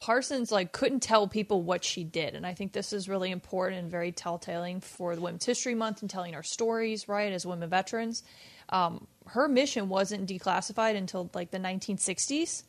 [0.00, 3.82] Parsons like couldn't tell people what she did, and I think this is really important
[3.82, 7.68] and very telltale for the Women's History Month and telling our stories, right, as women
[7.68, 8.22] veterans.
[8.70, 12.62] Um, her mission wasn't declassified until like the 1960s,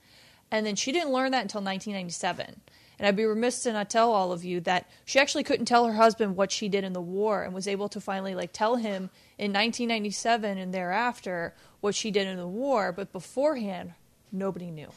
[0.51, 2.59] and then she didn't learn that until 1997.
[2.99, 5.87] And I'd be remiss to not tell all of you that she actually couldn't tell
[5.87, 8.75] her husband what she did in the war and was able to finally like tell
[8.75, 13.93] him in 1997 and thereafter what she did in the war, but beforehand
[14.33, 14.89] nobody knew.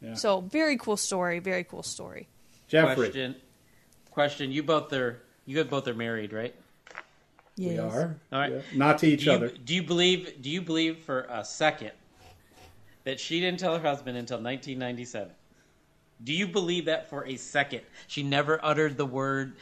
[0.00, 0.14] Yeah.
[0.14, 2.28] So very cool story, very cool story.
[2.68, 3.36] Jeffrey, Question,
[4.10, 4.52] question.
[4.52, 6.54] You both are you both are married, right?
[7.58, 8.52] we are All right.
[8.52, 8.60] Yeah.
[8.74, 9.48] not to each do you, other.
[9.48, 10.40] Do you believe?
[10.40, 11.92] Do you believe for a second
[13.04, 15.30] that she didn't tell her husband until 1997?
[16.22, 17.82] Do you believe that for a second?
[18.06, 19.54] She never uttered the word.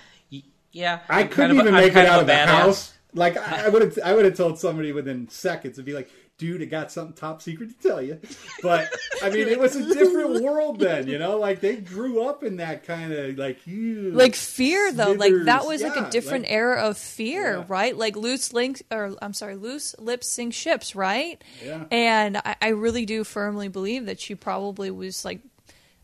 [0.70, 2.92] Yeah, I couldn't kind of even I'm make it out a of the house.
[3.14, 5.76] Like I I would have, I would have told somebody within seconds.
[5.78, 8.18] It'd be like, dude, I got something top secret to tell you.
[8.62, 8.88] But
[9.22, 11.38] I mean, it was a different world then, you know.
[11.38, 15.66] Like they grew up in that kind of like you, Like fear though, like that
[15.66, 17.64] was like a different like- era of fear, Yeah.
[17.68, 17.96] right?
[17.96, 21.42] Like loose links or I'm sorry, loose lips sink ships, right?
[21.64, 21.84] Yeah.
[21.90, 25.40] And I, I really do firmly believe that she probably was like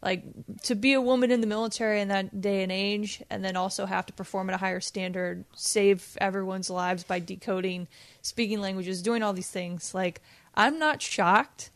[0.04, 0.22] like
[0.62, 3.86] to be a woman in the military in that day and age and then also
[3.86, 7.88] have to perform at a higher standard save everyone's lives by decoding
[8.22, 10.20] speaking languages doing all these things like
[10.54, 11.70] i'm not shocked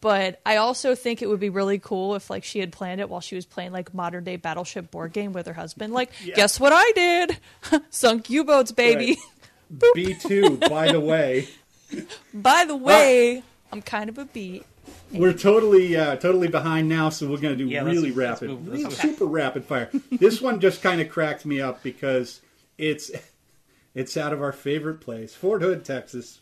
[0.00, 3.08] but i also think it would be really cool if like she had planned it
[3.08, 5.92] while she was playing like modern day battleship board game with her husband.
[5.92, 7.38] Like guess what i did?
[7.90, 9.16] Sunk u-boats baby.
[9.94, 10.56] B two.
[10.56, 11.46] By the way,
[12.34, 14.64] by the way uh, i'm kind of a beat
[15.12, 18.66] we're totally, uh, totally behind now, so we're going to do Yeah, really let's rapid,
[18.68, 19.90] let's- super rapid fire.
[20.12, 22.40] this one just kind of cracked me up because
[22.76, 23.10] it's,
[23.94, 26.40] it's out of our favorite place, Fort Hood, Texas.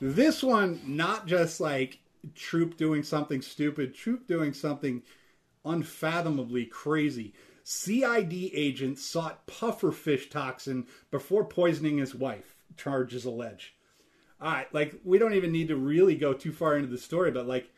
[0.00, 1.98] This one, not just like
[2.34, 5.02] Troop doing something stupid, Troop doing something
[5.64, 7.34] unfathomably crazy.
[7.64, 13.74] CID agent sought pufferfish toxin before poisoning his wife, charges allege.
[14.46, 17.32] All right, like we don't even need to really go too far into the story,
[17.32, 17.68] but like,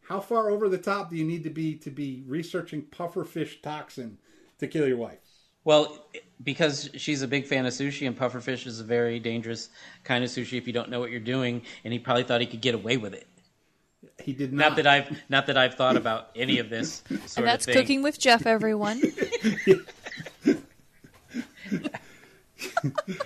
[0.00, 4.16] how far over the top do you need to be to be researching pufferfish toxin
[4.58, 5.18] to kill your wife?
[5.64, 6.06] Well,
[6.42, 9.68] because she's a big fan of sushi, and pufferfish is a very dangerous
[10.02, 12.46] kind of sushi if you don't know what you're doing, and he probably thought he
[12.46, 13.26] could get away with it.
[14.22, 14.68] He did not.
[14.68, 17.74] Not that I've not that I've thought about any of this sort and that's of
[17.74, 17.82] thing.
[17.82, 19.02] cooking with Jeff, everyone.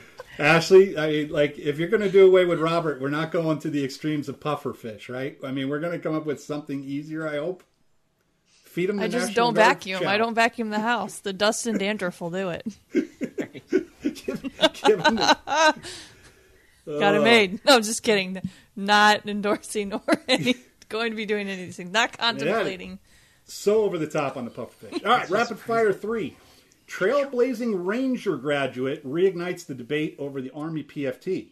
[0.38, 3.58] Ashley, I mean, like, if you're going to do away with Robert, we're not going
[3.60, 5.36] to the extremes of pufferfish, right?
[5.44, 7.26] I mean, we're going to come up with something easier.
[7.28, 7.64] I hope.
[8.64, 8.98] Feed him.
[8.98, 10.02] The I just National don't Guard vacuum.
[10.02, 10.08] chow.
[10.08, 11.18] I don't vacuum the house.
[11.20, 12.66] The dust and dandruff will do it.
[12.92, 14.42] give, give
[15.02, 15.36] the,
[16.86, 17.24] Got it Ugh.
[17.24, 17.64] made.
[17.64, 18.40] No, I'm just kidding.
[18.76, 20.54] Not endorsing or any,
[20.88, 21.90] going to be doing anything.
[21.92, 22.98] Not contemplating.
[23.44, 25.04] so over the top on the pufferfish.
[25.04, 26.36] All right, rapid fire three.
[26.88, 31.48] Trailblazing Ranger graduate reignites the debate over the Army PFT.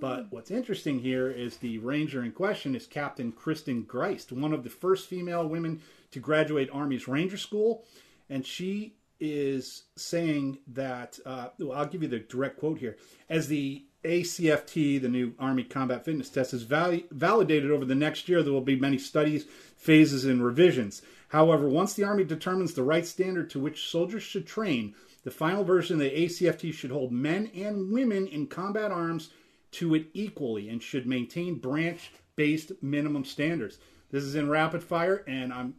[0.00, 4.64] But what's interesting here is the Ranger in question is Captain Kristen Griest, one of
[4.64, 7.84] the first female women to graduate Army's Ranger School.
[8.30, 12.96] And she is saying that, uh, well, I'll give you the direct quote here.
[13.28, 18.28] As the ACFT, the new Army Combat Fitness Test, is val- validated over the next
[18.28, 19.44] year, there will be many studies,
[19.76, 21.02] phases, and revisions.
[21.28, 25.62] However, once the Army determines the right standard to which soldiers should train, the final
[25.64, 29.30] version of the ACFT should hold men and women in combat arms
[29.72, 33.78] to it equally and should maintain branch based minimum standards.
[34.10, 35.74] This is in rapid fire, and I'm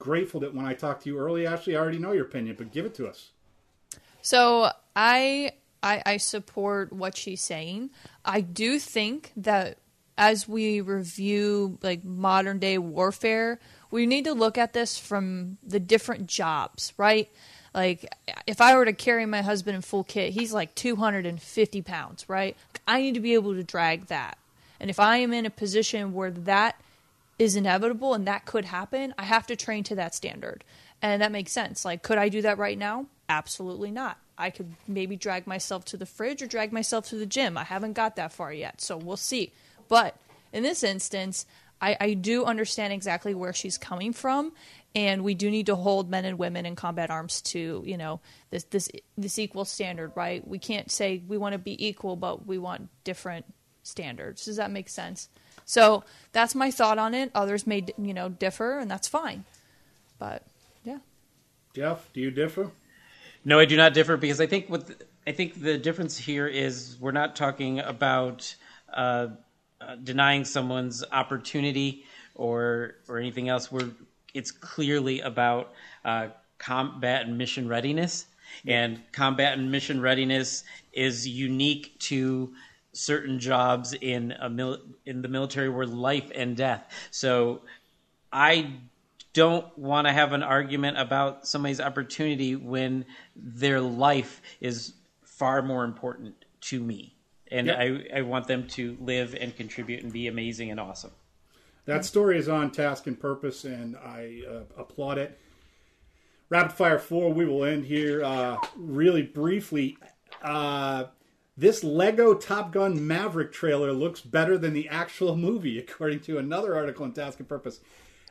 [0.00, 2.72] grateful that when I talked to you early, Ashley, I already know your opinion, but
[2.72, 3.30] give it to us.
[4.20, 7.90] So I, I I support what she's saying.
[8.24, 9.78] I do think that
[10.18, 13.60] as we review like modern day warfare,
[13.92, 17.30] we need to look at this from the different jobs, right?
[17.74, 18.12] Like
[18.46, 22.56] if I were to carry my husband in full kit, he's like 250 pounds, right?
[22.88, 24.38] I need to be able to drag that.
[24.80, 26.80] And if I am in a position where that
[27.38, 30.64] is inevitable and that could happen, I have to train to that standard.
[31.00, 31.84] And that makes sense.
[31.84, 33.06] Like, could I do that right now?
[33.28, 34.18] Absolutely not.
[34.38, 37.58] I could maybe drag myself to the fridge or drag myself to the gym.
[37.58, 39.52] I haven't got that far yet, so we'll see.
[39.88, 40.16] But
[40.52, 41.46] in this instance,
[41.82, 44.52] I, I do understand exactly where she's coming from,
[44.94, 48.20] and we do need to hold men and women in combat arms to you know
[48.50, 50.46] this this this equal standard, right?
[50.46, 53.46] We can't say we want to be equal, but we want different
[53.82, 54.44] standards.
[54.44, 55.28] Does that make sense?
[55.64, 57.32] So that's my thought on it.
[57.34, 59.44] Others may you know differ, and that's fine.
[60.18, 60.44] But
[60.84, 60.98] yeah.
[61.74, 62.70] Jeff, do you differ?
[63.44, 66.46] No, I do not differ because I think what the, I think the difference here
[66.46, 68.54] is we're not talking about
[68.92, 69.28] uh,
[69.86, 73.70] uh, denying someone's opportunity or or anything else.
[73.70, 73.90] We're
[74.34, 75.72] it's clearly about
[76.04, 78.26] uh, combat and mission readiness,
[78.66, 82.52] and combat and mission readiness is unique to
[82.92, 86.84] certain jobs in a mil- in the military where life and death.
[87.10, 87.62] So
[88.32, 88.72] I
[89.32, 95.84] don't want to have an argument about somebody's opportunity when their life is far more
[95.84, 97.11] important to me.
[97.52, 97.78] And Yep.
[97.78, 101.12] I, I want them to live and contribute and be amazing and awesome.
[101.84, 105.38] That story is on task and purpose, and I uh, applaud it.
[106.48, 109.98] Rapid Fire 4, we will end here uh, really briefly.
[110.42, 111.04] Uh,
[111.56, 116.74] this Lego Top Gun Maverick trailer looks better than the actual movie, according to another
[116.76, 117.80] article in Task and Purpose.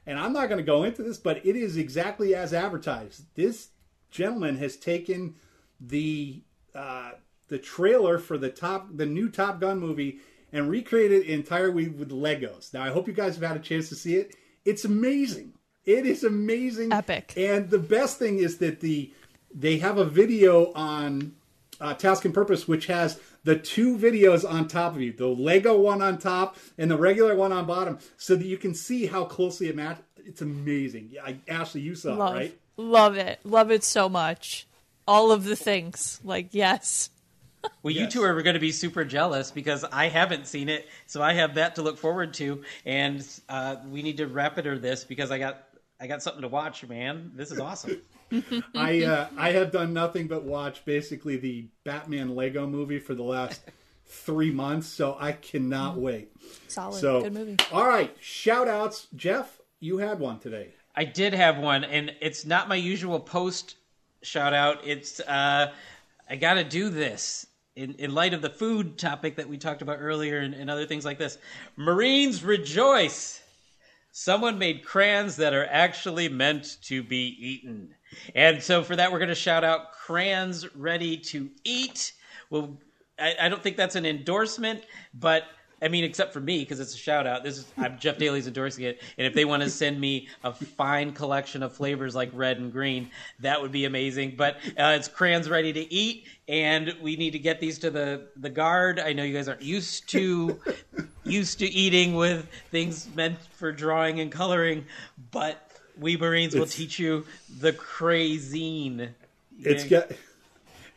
[0.08, 3.26] And I'm not going to go into this, but it is exactly as advertised.
[3.36, 3.70] This
[4.10, 5.36] gentleman has taken
[5.80, 6.42] the
[6.74, 7.12] uh,
[7.52, 10.20] the trailer for the top the new Top Gun movie
[10.54, 12.74] and recreated it entirely with Legos.
[12.74, 14.34] Now I hope you guys have had a chance to see it.
[14.64, 15.54] It's amazing.
[15.86, 16.94] It is amazing.
[16.94, 17.34] Epic.
[17.36, 19.12] And the best thing is that the
[19.54, 21.34] they have a video on
[21.82, 25.78] uh, Task and Purpose which has the two videos on top of you, the Lego
[25.78, 29.26] one on top and the regular one on bottom, so that you can see how
[29.26, 30.06] closely it matches.
[30.24, 31.10] It's amazing.
[31.12, 32.60] Yeah, I, Ashley, you saw Love, it, right?
[32.78, 34.68] love it, love it so much.
[35.08, 37.10] All of the things, like yes,
[37.84, 41.22] Well, you two are going to be super jealous because I haven't seen it, so
[41.22, 45.32] I have that to look forward to, and uh, we need to rapider this because
[45.32, 45.64] I got
[46.00, 47.32] I got something to watch, man.
[47.36, 48.02] This is awesome.
[48.76, 53.24] I uh, I have done nothing but watch basically the Batman Lego movie for the
[53.24, 53.62] last
[54.06, 56.32] three months, so I cannot wait.
[56.68, 57.58] solid, So, good movie.
[57.72, 59.08] all right, shout outs.
[59.16, 60.70] Jeff, you had one today.
[60.96, 63.76] I did have one, and it's not my usual post
[64.22, 64.80] shout out.
[64.86, 65.72] It's uh,
[66.30, 69.82] I got to do this in, in light of the food topic that we talked
[69.82, 71.38] about earlier and, and other things like this.
[71.76, 73.42] Marines rejoice!
[74.14, 77.96] Someone made crayons that are actually meant to be eaten.
[78.36, 82.12] And so for that, we're going to shout out crayons ready to eat.
[82.50, 82.78] Well,
[83.18, 85.44] I, I don't think that's an endorsement, but
[85.82, 87.44] I mean, except for me because it's a shout out.
[87.44, 90.54] This is I'm Jeff Daly's endorsing it, and if they want to send me a
[90.54, 93.10] fine collection of flavors like red and green,
[93.40, 94.36] that would be amazing.
[94.38, 98.28] But uh, it's crayons ready to eat, and we need to get these to the
[98.38, 99.00] the guard.
[99.00, 100.60] I know you guys aren't used to
[101.24, 104.86] used to eating with things meant for drawing and coloring,
[105.32, 105.68] but
[105.98, 107.26] we Marines will It's- teach you
[107.60, 109.10] the crazine.
[109.60, 110.12] It's got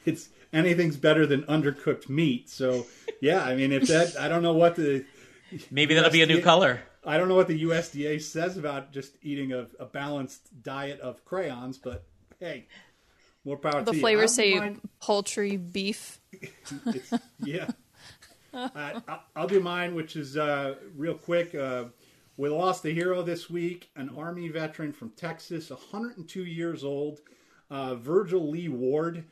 [0.04, 2.48] it's anything's better than undercooked meat.
[2.50, 2.86] So
[3.20, 5.04] yeah, I mean if that I don't know what the
[5.70, 6.80] Maybe that'll be a new color.
[7.06, 11.24] I don't know what the USDA says about just eating a, a balanced diet of
[11.24, 12.02] crayons, but
[12.40, 12.66] hey,
[13.44, 14.00] more power The to you.
[14.02, 16.18] flavors say don't mind- poultry, beef.
[16.32, 17.12] It's,
[17.44, 17.68] yeah.
[18.54, 21.54] Uh, I'll- I'll do mine, which is uh, real quick.
[21.54, 21.84] Uh,
[22.36, 27.20] we lost a hero this week, an Army veteran from Texas, 102 years old,
[27.70, 29.24] uh, Virgil Lee Ward.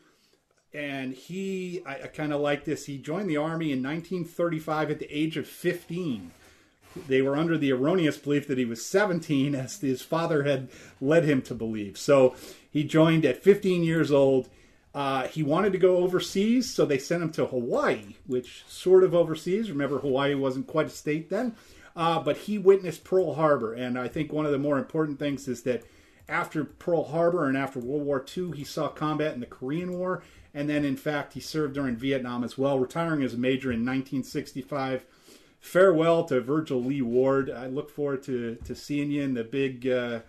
[0.74, 2.86] And he, I, I kind of like this.
[2.86, 6.30] He joined the Army in 1935 at the age of 15.
[7.08, 10.68] They were under the erroneous belief that he was 17, as his father had
[11.00, 11.98] led him to believe.
[11.98, 12.34] So
[12.70, 14.48] he joined at 15 years old.
[14.94, 19.14] Uh, he wanted to go overseas, so they sent him to Hawaii, which sort of
[19.14, 19.70] overseas.
[19.70, 21.54] Remember, Hawaii wasn't quite a state then.
[21.94, 25.48] Uh, but he witnessed Pearl Harbor, and I think one of the more important things
[25.48, 25.82] is that
[26.32, 30.22] after Pearl Harbor and after World War II, he saw combat in the Korean War,
[30.54, 33.80] and then in fact he served during Vietnam as well, retiring as a major in
[33.80, 35.04] 1965.
[35.60, 37.50] Farewell to Virgil Lee Ward.
[37.50, 40.20] I look forward to, to seeing you in the big uh,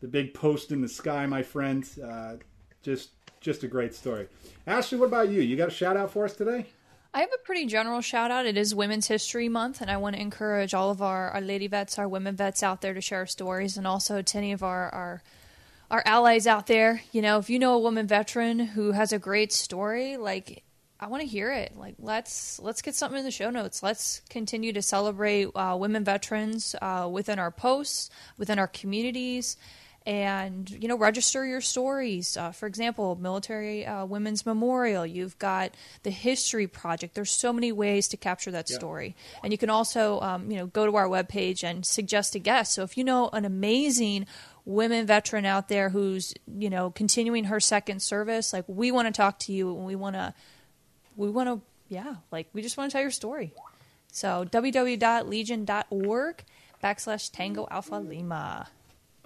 [0.00, 1.86] the big post in the sky, my friend.
[2.02, 2.36] Uh,
[2.82, 3.10] just
[3.40, 4.28] just a great story.
[4.66, 5.42] Ashley, what about you?
[5.42, 6.66] You got a shout out for us today?
[7.16, 8.44] I have a pretty general shout out.
[8.44, 11.68] It is Women's History Month, and I want to encourage all of our, our lady
[11.68, 14.92] vets, our women vets out there to share stories, and also to any of our,
[14.92, 15.22] our
[15.92, 17.02] our allies out there.
[17.12, 20.64] You know, if you know a woman veteran who has a great story, like
[20.98, 21.76] I want to hear it.
[21.76, 23.80] Like let's let's get something in the show notes.
[23.80, 29.56] Let's continue to celebrate uh, women veterans uh, within our posts, within our communities,
[30.06, 32.36] and you know register your stories.
[32.36, 35.06] Uh, for example, Military uh, Women's Memorial.
[35.06, 37.14] You've got the History Project.
[37.14, 40.66] There's so many ways to capture that story, and you can also um, you know
[40.66, 42.74] go to our webpage and suggest a guest.
[42.74, 44.26] So if you know an amazing
[44.66, 49.12] women veteran out there who's you know continuing her second service, like we want to
[49.12, 50.34] talk to you and we want to
[51.16, 53.52] we want to yeah like we just want to tell your story
[54.10, 56.44] so www.legion.org
[56.82, 58.66] backslash tango alpha lima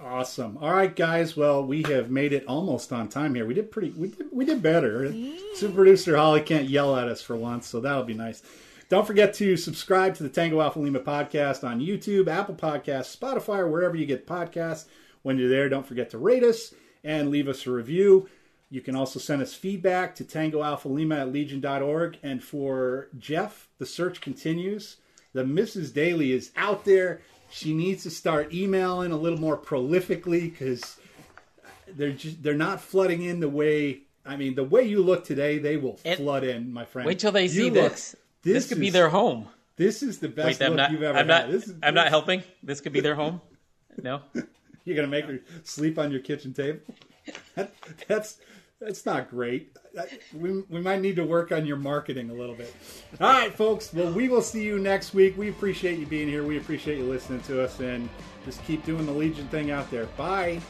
[0.01, 0.59] Awesome.
[0.61, 1.37] All right, guys.
[1.37, 3.45] Well, we have made it almost on time here.
[3.45, 3.91] We did pretty.
[3.91, 4.27] We did.
[4.31, 5.07] We did better.
[5.07, 5.37] Mm.
[5.55, 8.43] Super producer Holly can't yell at us for once, so that'll be nice.
[8.89, 13.59] Don't forget to subscribe to the Tango Alpha Lima podcast on YouTube, Apple Podcasts, Spotify,
[13.59, 14.87] or wherever you get podcasts.
[15.23, 16.73] When you're there, don't forget to rate us
[17.03, 18.29] and leave us a review.
[18.71, 22.19] You can also send us feedback to tangoalphalima at legion.org.
[22.23, 24.97] And for Jeff, the search continues.
[25.33, 25.93] The Mrs.
[25.93, 27.21] Daly is out there.
[27.51, 30.99] She needs to start emailing a little more prolifically because
[31.89, 34.01] they're just they're not flooding in the way.
[34.27, 37.07] I mean, the way you look today, they will And- flood in, my friend.
[37.07, 38.17] Wait till they You see look- this.
[38.43, 39.49] This, could be their home.
[39.77, 40.91] This is the best Wait, look not.
[40.93, 41.45] you've ever I'm had.
[41.47, 41.51] not.
[41.51, 42.43] This is, I'm not helping.
[42.63, 43.41] This could be their home.
[44.03, 44.21] No.
[44.85, 46.81] You're gonna make her sleep on your kitchen table.
[47.57, 47.75] That,
[48.07, 48.39] that's
[48.81, 49.77] that's not great.
[50.33, 52.75] We, we might need to work on your marketing a little bit.
[53.21, 53.93] All right, folks.
[53.93, 55.37] Well, we will see you next week.
[55.37, 56.45] We appreciate you being here.
[56.45, 58.09] We appreciate you listening to us, and
[58.45, 60.07] just keep doing the Legion thing out there.
[60.17, 60.61] Bye.